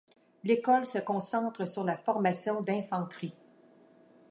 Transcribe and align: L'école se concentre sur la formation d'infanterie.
L'école 0.43 0.87
se 0.87 0.97
concentre 0.97 1.67
sur 1.67 1.83
la 1.83 1.95
formation 1.95 2.61
d'infanterie. 2.63 3.35